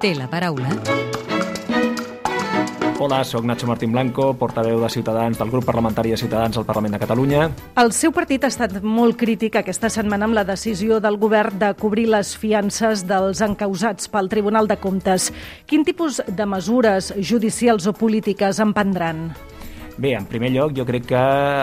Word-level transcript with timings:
Té 0.00 0.12
la 0.14 0.26
paraula. 0.28 0.68
Hola, 2.98 3.22
sóc 3.24 3.44
Nacho 3.44 3.66
Martín 3.66 3.92
Blanco, 3.92 4.34
portaveu 4.36 4.80
de 4.80 4.90
Ciutadans 4.92 5.38
del 5.38 5.50
grup 5.50 5.64
parlamentari 5.64 6.10
de 6.10 6.16
Ciutadans 6.20 6.56
al 6.56 6.64
Parlament 6.68 6.96
de 6.96 7.00
Catalunya. 7.00 7.48
El 7.80 7.92
seu 7.96 8.12
partit 8.12 8.44
ha 8.44 8.52
estat 8.52 8.78
molt 8.82 9.16
crític 9.20 9.56
aquesta 9.56 9.88
setmana 9.92 10.28
amb 10.28 10.36
la 10.36 10.44
decisió 10.48 11.00
del 11.00 11.16
govern 11.20 11.58
de 11.60 11.72
cobrir 11.80 12.08
les 12.12 12.36
fiances 12.36 13.06
dels 13.08 13.40
encausats 13.44 14.08
pel 14.12 14.28
Tribunal 14.32 14.68
de 14.68 14.76
Comptes. 14.80 15.32
Quin 15.66 15.84
tipus 15.84 16.22
de 16.28 16.46
mesures 16.46 17.12
judicials 17.16 17.88
o 17.88 17.96
polítiques 17.96 18.60
en 18.60 18.76
prendran? 18.76 19.28
Bé, 19.96 20.10
en 20.12 20.26
primer 20.28 20.50
lloc, 20.52 20.74
jo 20.76 20.84
crec 20.84 21.06
que 21.08 21.20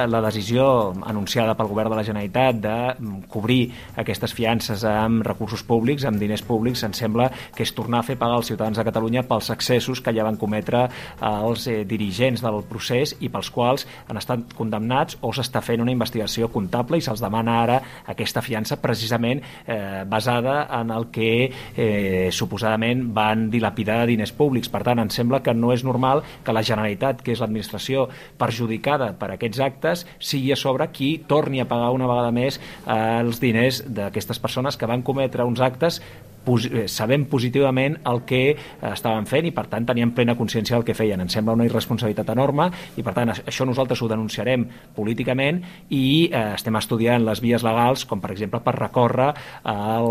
la 0.09 0.19
decisió 0.25 0.63
anunciada 1.05 1.53
pel 1.53 1.67
govern 1.69 1.91
de 1.93 1.97
la 1.99 2.03
Generalitat 2.07 2.57
de 2.63 2.77
mm, 2.95 3.27
cobrir 3.29 3.67
aquestes 4.01 4.31
fiances 4.33 4.81
amb 4.89 5.21
recursos 5.27 5.61
públics, 5.61 6.01
amb 6.09 6.17
diners 6.17 6.41
públics, 6.41 6.81
em 6.81 6.95
sembla 6.97 7.27
que 7.53 7.61
és 7.61 7.73
tornar 7.77 7.99
a 8.01 8.07
fer 8.07 8.15
pagar 8.17 8.39
als 8.39 8.49
ciutadans 8.49 8.79
de 8.79 8.85
Catalunya 8.87 9.21
pels 9.29 9.51
excessos 9.53 10.01
que 10.01 10.15
ja 10.17 10.25
van 10.25 10.39
cometre 10.41 10.81
eh, 10.87 11.29
els 11.29 11.67
eh, 11.69 11.83
dirigents 11.85 12.41
del 12.41 12.57
procés 12.71 13.13
i 13.21 13.29
pels 13.29 13.51
quals 13.53 13.85
han 14.07 14.17
estat 14.17 14.57
condemnats 14.57 15.19
o 15.21 15.29
s'està 15.29 15.61
fent 15.61 15.85
una 15.85 15.93
investigació 15.93 16.49
comptable 16.49 16.97
i 16.97 17.05
se'ls 17.05 17.21
demana 17.21 17.59
ara 17.67 17.77
aquesta 18.15 18.41
fiança 18.41 18.79
precisament 18.81 19.45
eh, 19.67 20.09
basada 20.09 20.63
en 20.79 20.89
el 20.89 21.11
que 21.13 21.29
eh, 21.53 22.33
suposadament 22.33 23.05
van 23.13 23.45
dilapidar 23.53 24.07
diners 24.09 24.33
públics. 24.33 24.73
Per 24.73 24.81
tant, 24.81 25.05
em 25.05 25.13
sembla 25.13 25.43
que 25.45 25.53
no 25.53 25.69
és 25.69 25.85
normal 25.85 26.25
que 26.41 26.57
la 26.57 26.65
Generalitat, 26.65 27.21
que 27.21 27.37
és 27.37 27.45
l'administració 27.45 28.09
perjudicada 28.39 29.11
per 29.19 29.33
aquests 29.33 29.63
actes 29.63 30.05
sigui 30.19 30.53
a 30.53 30.59
sobre 30.59 30.89
qui 30.95 31.15
torni 31.27 31.61
a 31.61 31.67
pagar 31.69 31.93
una 31.95 32.09
vegada 32.09 32.31
més 32.35 32.59
eh, 32.59 33.19
els 33.21 33.41
diners 33.43 33.83
d'aquestes 33.87 34.39
persones 34.43 34.77
que 34.77 34.89
van 34.89 35.05
cometre 35.05 35.47
uns 35.47 35.61
actes 35.63 36.01
Eh, 36.43 36.87
sabem 36.91 37.25
positivament 37.31 37.95
el 38.09 38.23
que 38.27 38.41
eh, 38.51 38.57
estaven 38.91 39.25
fent 39.29 39.47
i 39.47 39.53
per 39.55 39.65
tant 39.71 39.85
teníem 39.87 40.11
plena 40.15 40.35
consciència 40.35 40.75
del 40.75 40.83
que 40.83 40.95
feien. 40.97 41.21
Ens 41.23 41.35
sembla 41.37 41.55
una 41.55 41.67
irresponsabilitat 41.67 42.33
enorme 42.33 42.67
i 42.99 43.03
per 43.05 43.13
tant 43.15 43.31
això 43.33 43.65
nosaltres 43.65 44.01
ho 44.03 44.09
denunciarem 44.11 44.65
políticament 44.95 45.61
i 45.89 46.29
eh, 46.29 46.43
estem 46.57 46.75
estudiant 46.79 47.23
les 47.23 47.39
vies 47.43 47.63
legals 47.63 48.03
com 48.09 48.21
per 48.23 48.33
exemple 48.35 48.59
per 48.63 48.75
recórrer 48.75 49.29
el, 49.63 50.09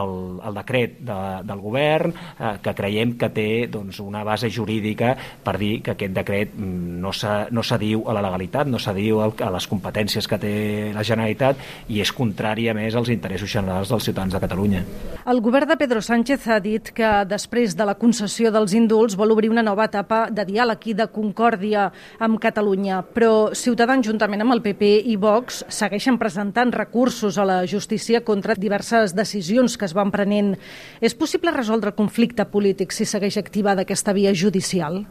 el, 0.00 0.14
el 0.48 0.58
decret 0.58 0.98
de, 1.06 1.18
del 1.46 1.62
govern 1.62 2.14
eh, 2.14 2.56
que 2.62 2.74
creiem 2.74 3.14
que 3.20 3.30
té 3.34 3.48
doncs, 3.70 4.02
una 4.02 4.24
base 4.26 4.50
jurídica 4.50 5.14
per 5.44 5.56
dir 5.62 5.78
que 5.84 5.94
aquest 5.94 6.16
decret 6.16 6.56
mm, 6.56 6.98
no 6.98 7.62
s'adiu 7.62 8.02
no 8.02 8.10
a 8.10 8.16
la 8.18 8.24
legalitat, 8.24 8.66
no 8.66 8.82
s'adiu 8.82 9.22
a 9.22 9.52
les 9.54 9.70
competències 9.70 10.26
que 10.26 10.40
té 10.42 10.54
la 10.94 11.06
Generalitat 11.06 11.62
i 11.92 12.02
és 12.02 12.12
contràri 12.14 12.66
a 12.68 12.74
més 12.74 12.96
als 12.98 13.12
interessos 13.14 13.50
generals 13.52 13.92
dels 13.92 14.10
ciutadans 14.10 14.34
de 14.34 14.42
Catalunya. 14.42 14.82
El 15.28 15.42
govern 15.44 15.67
de 15.68 15.76
Pedro 15.76 16.00
Sánchez 16.00 16.46
ha 16.48 16.56
dit 16.64 16.88
que 16.96 17.08
després 17.28 17.74
de 17.76 17.84
la 17.84 17.94
concessió 18.00 18.48
dels 18.54 18.72
indults 18.72 19.16
vol 19.20 19.34
obrir 19.34 19.50
una 19.52 19.64
nova 19.66 19.84
etapa 19.84 20.22
de 20.32 20.46
diàleg 20.48 20.86
i 20.88 20.94
de 20.96 21.06
concòrdia 21.12 21.90
amb 22.24 22.40
Catalunya, 22.40 23.02
però 23.12 23.52
Ciutadans 23.52 24.08
juntament 24.08 24.46
amb 24.46 24.56
el 24.56 24.64
PP 24.64 24.90
i 25.12 25.18
Vox 25.20 25.60
segueixen 25.68 26.16
presentant 26.16 26.72
recursos 26.72 27.36
a 27.36 27.44
la 27.44 27.60
justícia 27.68 28.24
contra 28.24 28.56
diverses 28.56 29.12
decisions 29.12 29.76
que 29.76 29.84
es 29.84 29.96
van 29.98 30.10
prenent. 30.14 30.54
És 31.04 31.12
possible 31.14 31.52
resoldre 31.52 31.92
conflicte 31.92 32.48
polític 32.48 32.96
si 32.96 33.04
segueix 33.04 33.36
activada 33.36 33.84
aquesta 33.84 34.16
via 34.16 34.32
judicial? 34.32 35.02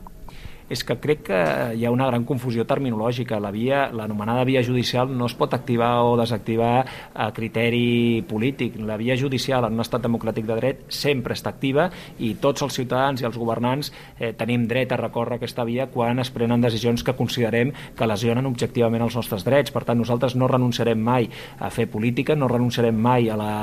És 0.69 0.83
que 0.83 0.97
crec 0.99 1.23
que 1.29 1.39
hi 1.79 1.85
ha 1.85 1.91
una 1.93 2.07
gran 2.09 2.25
confusió 2.27 2.65
terminològica. 2.67 3.39
La 3.39 3.51
via, 3.55 3.87
l'anomenada 3.95 4.43
via 4.47 4.63
judicial 4.63 5.11
no 5.15 5.27
es 5.29 5.35
pot 5.37 5.53
activar 5.55 6.03
o 6.03 6.15
desactivar 6.19 6.85
a 7.13 7.29
criteri 7.31 8.23
polític. 8.27 8.75
La 8.83 8.97
via 8.99 9.15
judicial 9.17 9.65
en 9.67 9.77
un 9.77 9.83
estat 9.83 10.03
democràtic 10.03 10.47
de 10.47 10.57
dret 10.59 10.83
sempre 10.91 11.37
està 11.37 11.53
activa 11.53 11.87
i 12.19 12.33
tots 12.41 12.65
els 12.65 12.75
ciutadans 12.75 13.23
i 13.23 13.27
els 13.29 13.37
governants 13.39 13.93
eh, 14.19 14.33
tenim 14.37 14.67
dret 14.67 14.91
a 14.91 14.99
recórrer 14.99 15.37
aquesta 15.37 15.63
via 15.67 15.87
quan 15.91 16.19
es 16.19 16.31
prenen 16.35 16.61
decisions 16.61 17.03
que 17.03 17.15
considerem 17.15 17.71
que 17.95 18.09
lesionen 18.09 18.49
objectivament 18.49 19.05
els 19.07 19.15
nostres 19.15 19.47
drets. 19.47 19.71
Per 19.71 19.85
tant, 19.87 19.99
nosaltres 19.99 20.35
no 20.35 20.51
renunciarem 20.51 20.99
mai 20.99 21.29
a 21.59 21.71
fer 21.71 21.87
política, 21.91 22.35
no 22.35 22.51
renunciarem 22.51 22.95
mai 22.95 23.31
a 23.31 23.39
la, 23.39 23.53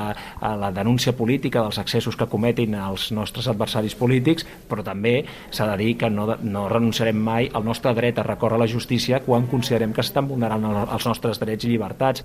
a 0.41 0.55
la 0.57 0.73
denúncia 0.73 1.13
política 1.13 1.61
dels 1.61 1.77
excessos 1.81 2.17
que 2.17 2.29
cometin 2.31 2.73
els 2.79 3.11
nostres 3.13 3.47
adversaris 3.51 3.95
polítics, 3.95 4.47
però 4.69 4.81
també 4.85 5.19
s'ha 5.51 5.69
de 5.69 5.77
dir 5.83 5.93
que 6.01 6.09
no, 6.09 6.31
no 6.41 6.67
renunciarem 6.69 6.94
renunciarem 6.95 7.17
mai 7.17 7.49
al 7.53 7.63
nostre 7.63 7.93
dret 7.93 8.17
a 8.19 8.23
recórrer 8.23 8.55
a 8.55 8.59
la 8.63 8.67
justícia 8.67 9.19
quan 9.19 9.47
considerem 9.47 9.93
que 9.93 10.03
s'estan 10.03 10.27
vulnerant 10.27 10.63
els 10.65 11.05
nostres 11.05 11.39
drets 11.39 11.65
i 11.65 11.69
llibertats. 11.69 12.23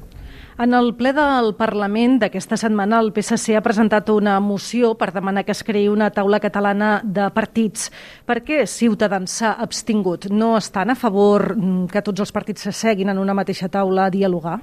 En 0.60 0.74
el 0.74 0.94
ple 0.94 1.12
del 1.12 1.54
Parlament 1.56 2.18
d'aquesta 2.20 2.56
setmana 2.56 3.00
el 3.00 3.12
PSC 3.12 3.56
ha 3.56 3.62
presentat 3.62 4.08
una 4.10 4.38
moció 4.40 4.94
per 4.94 5.12
demanar 5.12 5.44
que 5.44 5.52
es 5.52 5.64
creï 5.64 5.88
una 5.88 6.10
taula 6.10 6.40
catalana 6.40 7.00
de 7.02 7.30
partits. 7.30 7.90
Per 8.26 8.42
què 8.44 8.66
Ciutadans 8.66 9.40
s'ha 9.40 9.54
abstingut? 9.58 10.30
No 10.30 10.56
estan 10.56 10.90
a 10.90 10.98
favor 10.98 11.54
que 11.90 12.02
tots 12.02 12.20
els 12.20 12.32
partits 12.32 12.68
s'asseguin 12.68 13.08
en 13.08 13.18
una 13.18 13.34
mateixa 13.34 13.68
taula 13.68 14.06
a 14.06 14.10
dialogar? 14.10 14.60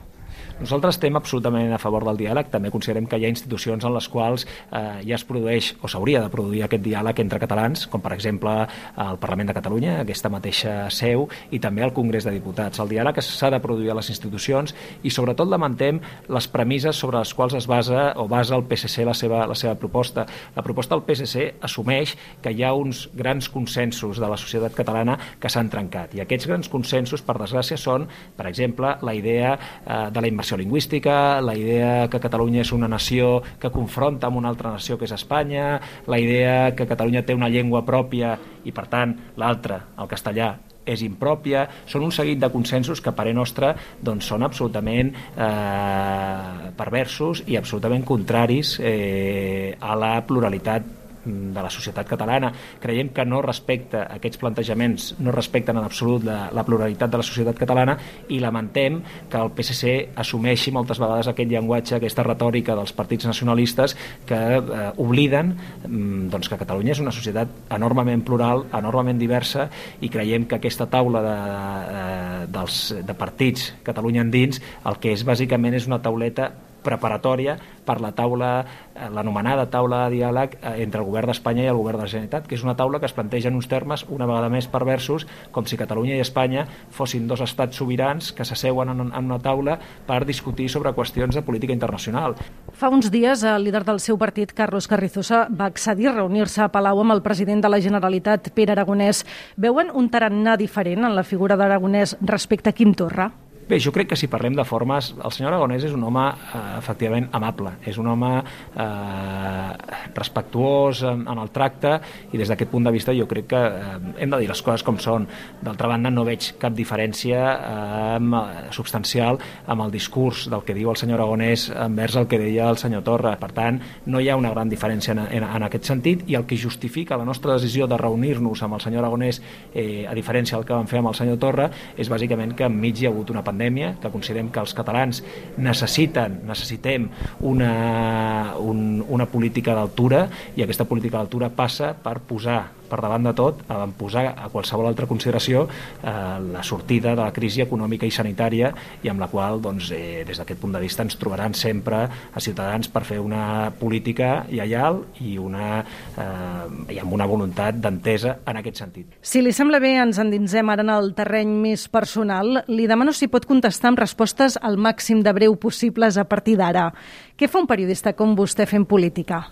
Nosaltres 0.58 0.96
estem 0.96 1.14
absolutament 1.14 1.70
a 1.70 1.78
favor 1.78 2.02
del 2.08 2.18
diàleg, 2.18 2.48
també 2.50 2.72
considerem 2.74 3.06
que 3.06 3.20
hi 3.20 3.28
ha 3.28 3.30
institucions 3.30 3.84
en 3.86 3.94
les 3.94 4.08
quals 4.10 4.44
eh, 4.48 5.04
ja 5.06 5.14
es 5.14 5.24
produeix 5.28 5.68
o 5.86 5.90
s'hauria 5.92 6.24
de 6.24 6.32
produir 6.34 6.64
aquest 6.66 6.82
diàleg 6.82 7.20
entre 7.22 7.38
catalans, 7.44 7.84
com 7.92 8.02
per 8.02 8.16
exemple 8.16 8.56
el 8.66 9.20
Parlament 9.22 9.52
de 9.52 9.54
Catalunya, 9.54 10.00
aquesta 10.02 10.32
mateixa 10.34 10.88
seu, 10.90 11.28
i 11.54 11.60
també 11.62 11.84
el 11.86 11.94
Congrés 11.94 12.26
de 12.26 12.34
Diputats. 12.34 12.82
El 12.82 12.90
diàleg 12.90 13.20
s'ha 13.22 13.52
de 13.54 13.60
produir 13.62 13.92
a 13.94 13.98
les 14.00 14.10
institucions 14.10 14.74
i 15.06 15.14
sobretot 15.14 15.46
lamentem 15.52 16.00
les 16.34 16.50
premisses 16.50 16.98
sobre 16.98 17.22
les 17.22 17.36
quals 17.38 17.54
es 17.62 17.70
basa 17.70 18.08
o 18.18 18.26
basa 18.26 18.58
el 18.58 18.66
PSC 18.66 19.06
la 19.06 19.14
seva, 19.14 19.46
la 19.46 19.56
seva 19.56 19.76
proposta. 19.78 20.26
La 20.58 20.66
proposta 20.66 20.98
del 20.98 21.06
PSC 21.06 21.62
assumeix 21.70 22.16
que 22.42 22.56
hi 22.56 22.66
ha 22.66 22.74
uns 22.74 23.04
grans 23.14 23.52
consensos 23.54 24.18
de 24.18 24.26
la 24.26 24.42
societat 24.42 24.74
catalana 24.74 25.20
que 25.38 25.54
s'han 25.54 25.70
trencat 25.70 26.18
i 26.18 26.26
aquests 26.26 26.50
grans 26.50 26.74
consensos, 26.74 27.22
per 27.22 27.38
desgràcia, 27.38 27.78
són, 27.78 28.10
per 28.34 28.50
exemple, 28.50 28.98
la 29.06 29.14
idea 29.14 29.54
eh, 29.54 30.02
de 30.10 30.26
la 30.26 30.34
immersió 30.34 30.47
immersió 30.48 30.58
lingüística, 30.58 31.42
la 31.42 31.56
idea 31.56 32.08
que 32.08 32.20
Catalunya 32.20 32.62
és 32.62 32.72
una 32.72 32.88
nació 32.88 33.42
que 33.60 33.72
confronta 33.72 34.28
amb 34.28 34.38
una 34.38 34.50
altra 34.50 34.72
nació 34.72 34.98
que 34.98 35.06
és 35.06 35.12
Espanya, 35.12 35.82
la 36.08 36.20
idea 36.20 36.74
que 36.76 36.88
Catalunya 36.88 37.26
té 37.26 37.36
una 37.36 37.50
llengua 37.50 37.84
pròpia 37.84 38.38
i 38.64 38.72
per 38.72 38.88
tant 38.88 39.16
l'altra, 39.36 39.82
el 40.00 40.08
castellà, 40.08 40.56
és 40.88 41.04
impròpia, 41.04 41.68
són 41.86 42.06
un 42.08 42.14
seguit 42.16 42.40
de 42.40 42.50
consensos 42.50 43.02
que 43.02 43.12
a 43.12 43.16
parer 43.16 43.34
nostre 43.36 43.74
doncs, 44.00 44.24
són 44.24 44.44
absolutament 44.48 45.12
eh, 45.12 46.72
perversos 46.78 47.44
i 47.46 47.58
absolutament 47.60 48.06
contraris 48.08 48.78
eh, 48.80 49.76
a 49.82 50.00
la 50.00 50.14
pluralitat 50.24 50.97
de 51.28 51.62
la 51.62 51.70
societat 51.70 52.08
catalana. 52.08 52.52
Creiem 52.82 53.10
que 53.16 53.26
no 53.26 53.42
respecta 53.46 54.06
aquests 54.16 54.40
plantejaments, 54.42 55.10
no 55.20 55.34
respecten 55.36 55.78
en 55.78 55.86
absolut 55.86 56.26
la, 56.28 56.48
la 56.54 56.64
pluralitat 56.66 57.12
de 57.12 57.22
la 57.22 57.26
societat 57.26 57.58
catalana 57.60 57.98
i 58.34 58.40
lamentem 58.44 59.02
que 59.30 59.42
el 59.42 59.52
PSC 59.56 59.94
assumeixi 60.24 60.74
moltes 60.76 61.02
vegades 61.02 61.30
aquest 61.32 61.52
llenguatge, 61.52 61.98
aquesta 61.98 62.26
retòrica 62.26 62.76
dels 62.78 62.94
partits 62.98 63.28
nacionalistes 63.30 63.96
que 64.28 64.40
eh, 64.58 64.88
obliden 65.04 65.54
mm, 65.54 66.30
doncs, 66.34 66.50
que 66.50 66.60
Catalunya 66.68 66.96
és 66.96 67.02
una 67.04 67.14
societat 67.16 67.52
enormement 67.76 68.24
plural, 68.26 68.66
enormement 68.76 69.20
diversa 69.20 69.68
i 70.02 70.12
creiem 70.12 70.48
que 70.48 70.58
aquesta 70.58 70.88
taula 70.92 71.24
de, 71.26 71.36
de, 71.38 71.98
eh, 71.98 72.48
dels, 72.58 72.80
de 73.08 73.18
partits 73.18 73.72
Catalunya 73.88 74.24
endins 74.26 74.62
el 74.88 74.98
que 75.02 75.14
és 75.14 75.26
bàsicament 75.28 75.78
és 75.78 75.88
una 75.90 76.02
tauleta 76.04 76.52
preparatòria 76.88 77.58
per 77.88 78.00
la 78.04 78.14
taula, 78.16 78.52
eh, 78.96 79.10
l'anomenada 79.14 79.68
taula 79.72 80.06
de 80.06 80.18
diàleg 80.18 80.58
eh, 80.62 80.74
entre 80.84 81.02
el 81.04 81.08
govern 81.08 81.32
d'Espanya 81.32 81.66
i 81.66 81.72
el 81.72 81.80
govern 81.80 82.00
de 82.00 82.08
la 82.08 82.12
Generalitat, 82.12 82.48
que 82.48 82.56
és 82.56 82.64
una 82.66 82.76
taula 82.80 83.00
que 83.00 83.08
es 83.10 83.16
planteja 83.16 83.52
en 83.52 83.60
uns 83.60 83.70
termes 83.72 84.06
una 84.08 84.28
vegada 84.30 84.50
més 84.52 84.68
perversos, 84.72 85.28
com 85.52 85.68
si 85.68 85.80
Catalunya 85.80 86.18
i 86.18 86.24
Espanya 86.24 86.68
fossin 86.92 87.28
dos 87.28 87.44
estats 87.44 87.78
sobirans 87.78 88.32
que 88.34 88.46
s'asseuen 88.48 88.92
en, 88.94 89.08
en 89.08 89.32
una 89.32 89.40
taula 89.44 89.78
per 90.08 90.24
discutir 90.26 90.70
sobre 90.72 90.94
qüestions 90.96 91.36
de 91.36 91.44
política 91.44 91.76
internacional. 91.76 92.38
Fa 92.78 92.92
uns 92.94 93.12
dies 93.12 93.44
el 93.48 93.68
líder 93.68 93.84
del 93.88 94.02
seu 94.04 94.20
partit, 94.20 94.54
Carlos 94.58 94.88
Carrizosa, 94.88 95.46
va 95.50 95.70
accedir 95.72 96.12
a 96.12 96.18
reunir-se 96.20 96.64
a 96.66 96.72
Palau 96.74 97.02
amb 97.04 97.16
el 97.16 97.24
president 97.26 97.64
de 97.64 97.72
la 97.72 97.82
Generalitat, 97.84 98.52
Pere 98.56 98.76
Aragonès. 98.76 99.24
Veuen 99.58 99.92
un 99.94 100.12
tarannà 100.14 100.58
diferent 100.60 101.08
en 101.08 101.16
la 101.18 101.26
figura 101.28 101.58
d'Aragonès 101.58 102.18
respecte 102.22 102.72
a 102.72 102.78
Quim 102.78 102.94
Torra? 102.98 103.32
Bé, 103.68 103.82
jo 103.84 103.92
crec 103.92 104.08
que 104.08 104.16
si 104.16 104.30
parlem 104.32 104.56
de 104.56 104.64
formes, 104.64 105.10
el 105.20 105.32
senyor 105.36 105.52
Aragonès 105.52 105.84
és 105.84 105.92
un 105.92 106.06
home 106.08 106.22
eh, 106.24 106.60
efectivament 106.78 107.26
amable, 107.36 107.74
és 107.84 107.98
un 108.00 108.08
home 108.08 108.30
eh, 108.40 109.72
respectuós 110.16 111.02
en, 111.04 111.26
en 111.28 111.42
el 111.42 111.50
tracte 111.52 111.98
i 112.32 112.40
des 112.40 112.48
d'aquest 112.48 112.72
punt 112.72 112.88
de 112.88 112.94
vista 112.96 113.12
jo 113.12 113.26
crec 113.28 113.50
que 113.52 113.60
eh, 113.60 113.98
hem 114.24 114.32
de 114.32 114.40
dir 114.40 114.48
les 114.48 114.62
coses 114.64 114.86
com 114.88 114.96
són. 115.04 115.26
D'altra 115.60 115.90
banda, 115.92 116.08
no 116.16 116.24
veig 116.24 116.54
cap 116.62 116.78
diferència 116.78 117.42
eh, 117.58 118.70
substancial 118.72 119.42
amb 119.68 119.84
el 119.84 119.92
discurs 119.92 120.46
del 120.48 120.64
que 120.64 120.78
diu 120.78 120.94
el 120.94 121.02
senyor 121.04 121.20
Aragonès 121.20 121.68
envers 121.76 122.16
el 122.24 122.30
que 122.32 122.40
deia 122.40 122.70
el 122.72 122.80
senyor 122.80 123.04
Torra. 123.04 123.36
Per 123.36 123.52
tant, 123.52 123.82
no 124.08 124.24
hi 124.24 124.32
ha 124.32 124.40
una 124.40 124.54
gran 124.56 124.72
diferència 124.72 125.12
en, 125.12 125.26
en, 125.28 125.44
en 125.44 125.68
aquest 125.68 125.92
sentit 125.92 126.24
i 126.32 126.40
el 126.40 126.48
que 126.48 126.56
justifica 126.56 127.20
la 127.20 127.28
nostra 127.28 127.60
decisió 127.60 127.84
de 127.84 128.00
reunir-nos 128.00 128.64
amb 128.64 128.80
el 128.80 128.88
senyor 128.88 129.04
Aragonès, 129.04 129.44
eh, 129.76 130.08
a 130.08 130.16
diferència 130.16 130.56
del 130.56 130.64
que 130.64 130.78
vam 130.78 130.88
fer 130.88 131.04
amb 131.04 131.12
el 131.12 131.20
senyor 131.20 131.44
Torra, 131.44 131.68
és 132.00 132.08
bàsicament 132.08 132.56
que 132.56 132.72
enmig 132.72 133.04
hi 133.04 133.12
ha 133.12 133.12
hagut 133.12 133.36
una 133.36 133.44
pandèmia 133.44 133.57
pandèmia, 133.58 133.96
que 134.00 134.12
considerem 134.14 134.52
que 134.54 134.62
els 134.62 134.74
catalans 134.78 135.24
necessiten, 135.58 136.44
necessitem 136.46 137.10
una, 137.42 138.54
un, 138.62 139.02
una 139.10 139.26
política 139.26 139.74
d'altura 139.74 140.28
i 140.56 140.64
aquesta 140.64 140.86
política 140.86 141.18
d'altura 141.18 141.50
passa 141.50 141.96
per 141.98 142.20
posar 142.22 142.77
per 142.90 143.02
davant 143.04 143.28
de 143.28 143.34
tot, 143.38 143.64
a 143.70 143.86
posar 143.98 144.26
a 144.34 144.50
qualsevol 144.54 144.88
altra 144.90 145.08
consideració 145.10 145.66
eh, 145.68 146.14
la 146.52 146.64
sortida 146.64 147.14
de 147.16 147.22
la 147.22 147.34
crisi 147.36 147.64
econòmica 147.64 148.08
i 148.08 148.14
sanitària 148.14 148.72
i 149.04 149.12
amb 149.12 149.22
la 149.24 149.30
qual, 149.32 149.62
doncs, 149.62 149.92
eh, 149.96 150.24
des 150.28 150.40
d'aquest 150.40 150.62
punt 150.62 150.76
de 150.76 150.82
vista, 150.84 151.06
ens 151.06 151.18
trobaran 151.20 151.56
sempre 151.58 152.04
a 152.08 152.44
Ciutadans 152.44 152.90
per 152.92 153.04
fer 153.08 153.20
una 153.24 153.72
política 153.80 154.46
lleial 154.50 155.04
i, 155.22 155.38
una, 155.42 155.82
eh, 156.18 156.96
i 156.96 157.00
amb 157.04 157.14
una 157.14 157.28
voluntat 157.30 157.80
d'entesa 157.84 158.38
en 158.48 158.62
aquest 158.62 158.84
sentit. 158.84 159.18
Si 159.22 159.42
li 159.44 159.54
sembla 159.56 159.82
bé, 159.84 159.96
ens 160.02 160.20
endinsem 160.22 160.70
ara 160.70 160.86
en 160.86 160.94
el 160.94 161.14
terreny 161.18 161.54
més 161.62 161.88
personal. 161.92 162.64
Li 162.68 162.88
demano 162.90 163.14
si 163.14 163.30
pot 163.32 163.48
contestar 163.50 163.92
amb 163.92 164.04
respostes 164.04 164.58
al 164.62 164.78
màxim 164.78 165.24
de 165.24 165.34
breu 165.34 165.58
possibles 165.60 166.18
a 166.18 166.28
partir 166.28 166.58
d'ara. 166.60 166.92
Què 167.38 167.50
fa 167.52 167.62
un 167.62 167.70
periodista 167.70 168.16
com 168.18 168.36
vostè 168.38 168.66
fent 168.70 168.88
política? 168.90 169.44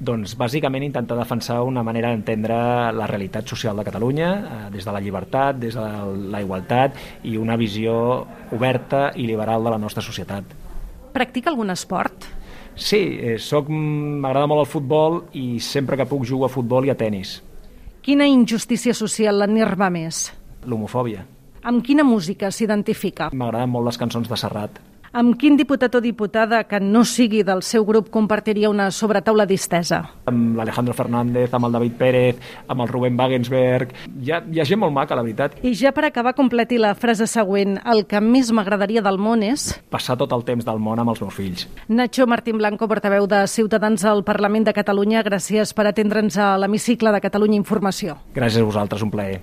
Doncs 0.00 0.32
bàsicament 0.40 0.86
intentar 0.86 1.18
defensar 1.18 1.58
una 1.68 1.82
manera 1.84 2.08
d'entendre 2.08 2.56
la 2.96 3.06
realitat 3.06 3.44
social 3.52 3.76
de 3.76 3.84
Catalunya 3.84 4.30
eh, 4.32 4.60
des 4.72 4.86
de 4.88 4.94
la 4.96 5.00
llibertat, 5.04 5.58
des 5.60 5.76
de 5.76 5.84
la 6.32 6.40
igualtat 6.40 6.96
i 7.28 7.36
una 7.36 7.58
visió 7.60 7.94
oberta 8.56 9.10
i 9.14 9.26
liberal 9.28 9.64
de 9.64 9.74
la 9.74 9.78
nostra 9.78 10.00
societat. 10.00 10.56
Practica 11.12 11.52
algun 11.52 11.68
esport? 11.70 12.24
Sí, 12.74 13.20
eh, 13.20 13.36
m'agrada 13.68 14.46
molt 14.48 14.64
el 14.64 14.72
futbol 14.72 15.22
i 15.36 15.60
sempre 15.60 15.98
que 16.00 16.08
puc 16.08 16.24
jugo 16.24 16.46
a 16.46 16.48
futbol 16.48 16.86
i 16.86 16.90
a 16.90 16.96
tennis. 16.96 17.42
Quina 18.00 18.24
injustícia 18.24 18.94
social 18.96 19.36
l'enerva 19.36 19.90
més? 19.92 20.30
L'homofòbia. 20.64 21.26
Amb 21.62 21.84
quina 21.84 22.04
música 22.08 22.48
s'identifica? 22.48 23.28
M'agraden 23.36 23.68
molt 23.68 23.90
les 23.90 24.00
cançons 24.00 24.28
de 24.28 24.36
Serrat. 24.40 24.80
Amb 25.10 25.34
quin 25.34 25.56
diputat 25.58 25.96
o 25.98 26.00
diputada 26.00 26.60
que 26.70 26.78
no 26.78 27.00
sigui 27.02 27.40
del 27.42 27.64
seu 27.66 27.82
grup 27.82 28.12
compartiria 28.14 28.68
una 28.70 28.92
sobretaula 28.94 29.42
distesa? 29.42 30.04
Amb 30.30 30.54
l'Alejandro 30.54 30.94
Fernández, 30.94 31.50
amb 31.50 31.66
el 31.66 31.72
David 31.74 31.96
Pérez, 31.98 32.44
amb 32.70 32.84
el 32.84 32.90
Rubén 32.92 33.18
Wagensberg... 33.18 33.90
Hi 34.22 34.30
ha, 34.30 34.38
hi 34.46 34.60
ha 34.62 34.66
gent 34.68 34.78
molt 34.78 34.94
maca, 34.94 35.18
la 35.18 35.24
veritat. 35.26 35.56
I 35.66 35.74
ja 35.74 35.90
per 35.96 36.04
acabar, 36.06 36.36
completi 36.38 36.78
la 36.78 36.92
frase 36.94 37.26
següent. 37.26 37.80
El 37.82 38.04
que 38.06 38.22
més 38.22 38.52
m'agradaria 38.54 39.02
del 39.02 39.18
món 39.18 39.42
és... 39.42 39.72
Passar 39.90 40.14
tot 40.20 40.30
el 40.36 40.46
temps 40.46 40.68
del 40.68 40.78
món 40.78 41.02
amb 41.02 41.10
els 41.10 41.24
meus 41.24 41.34
fills. 41.34 41.66
Nacho 41.90 42.28
Martín 42.30 42.62
Blanco, 42.62 42.86
portaveu 42.86 43.26
de 43.26 43.42
Ciutadans 43.50 44.06
al 44.06 44.22
Parlament 44.22 44.70
de 44.70 44.76
Catalunya, 44.78 45.24
gràcies 45.26 45.74
per 45.74 45.88
atendre'ns 45.90 46.38
a 46.38 46.52
l'hemicicle 46.62 47.10
de 47.10 47.24
Catalunya 47.26 47.58
Informació. 47.58 48.20
Gràcies 48.38 48.62
a 48.62 48.70
vosaltres, 48.70 49.02
un 49.02 49.10
plaer. 49.10 49.42